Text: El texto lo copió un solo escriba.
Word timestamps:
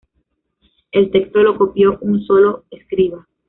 El 0.91 1.11
texto 1.11 1.43
lo 1.43 1.59
copió 1.59 1.99
un 2.01 2.25
solo 2.25 2.63
escriba. 2.71 3.27